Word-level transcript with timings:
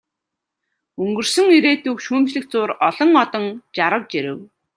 Өнгөрсөн 1.03 1.47
ирээдүйг 1.57 1.97
шүүмжлэх 2.05 2.45
зуур 2.51 2.71
олон 2.87 3.11
одон 3.23 3.45
жарав, 3.75 4.03
жирэв. 4.11 4.37